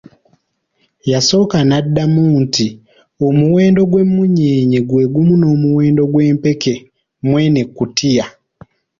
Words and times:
Yasooka 1.11 1.57
naddamu 1.69 2.23
nti, 2.43 2.67
omuwendo 3.27 3.81
gw'emunyeenye 3.91 4.79
gwe 4.89 5.03
gumu 5.13 5.33
n'omuwendo 5.37 6.01
gw'empeke 6.11 6.73
mweno 7.25 7.57
ekkutiya. 7.65 8.25